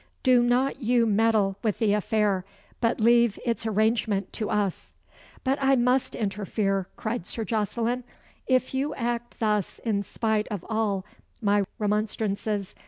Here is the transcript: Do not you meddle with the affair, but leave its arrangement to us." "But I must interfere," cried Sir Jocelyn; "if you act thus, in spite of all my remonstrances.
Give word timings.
Do 0.23 0.41
not 0.41 0.79
you 0.81 1.05
meddle 1.05 1.57
with 1.61 1.77
the 1.77 1.93
affair, 1.93 2.43
but 2.79 2.99
leave 2.99 3.37
its 3.45 3.67
arrangement 3.67 4.33
to 4.33 4.49
us." 4.49 4.95
"But 5.43 5.59
I 5.61 5.75
must 5.75 6.15
interfere," 6.15 6.87
cried 6.95 7.27
Sir 7.27 7.43
Jocelyn; 7.45 8.03
"if 8.47 8.73
you 8.73 8.95
act 8.95 9.39
thus, 9.39 9.77
in 9.85 10.01
spite 10.01 10.47
of 10.47 10.65
all 10.67 11.05
my 11.39 11.65
remonstrances. 11.77 12.73